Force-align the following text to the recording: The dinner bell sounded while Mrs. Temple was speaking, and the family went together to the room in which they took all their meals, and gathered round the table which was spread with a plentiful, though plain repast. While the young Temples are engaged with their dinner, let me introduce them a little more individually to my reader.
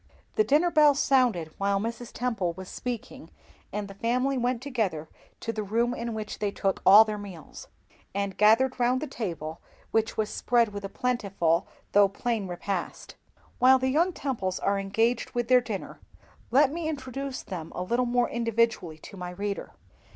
The 0.33 0.43
dinner 0.43 0.71
bell 0.71 0.95
sounded 0.95 1.53
while 1.59 1.79
Mrs. 1.79 2.11
Temple 2.11 2.53
was 2.53 2.67
speaking, 2.69 3.29
and 3.71 3.87
the 3.87 3.93
family 3.93 4.35
went 4.35 4.59
together 4.59 5.07
to 5.41 5.53
the 5.53 5.61
room 5.61 5.93
in 5.93 6.15
which 6.15 6.39
they 6.39 6.49
took 6.49 6.81
all 6.87 7.05
their 7.05 7.19
meals, 7.19 7.67
and 8.11 8.35
gathered 8.35 8.79
round 8.79 8.99
the 8.99 9.05
table 9.05 9.61
which 9.91 10.17
was 10.17 10.31
spread 10.31 10.69
with 10.69 10.83
a 10.83 10.89
plentiful, 10.89 11.67
though 11.91 12.09
plain 12.09 12.47
repast. 12.47 13.13
While 13.59 13.77
the 13.77 13.89
young 13.89 14.11
Temples 14.11 14.57
are 14.59 14.79
engaged 14.79 15.35
with 15.35 15.49
their 15.49 15.61
dinner, 15.61 15.99
let 16.49 16.71
me 16.71 16.89
introduce 16.89 17.43
them 17.43 17.71
a 17.75 17.83
little 17.83 18.07
more 18.07 18.27
individually 18.27 18.97
to 18.97 19.17
my 19.17 19.29
reader. 19.29 19.75